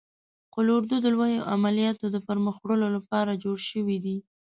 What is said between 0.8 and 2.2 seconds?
د لوی عملیاتو د